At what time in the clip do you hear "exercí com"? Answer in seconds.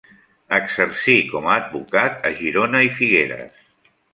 0.57-1.51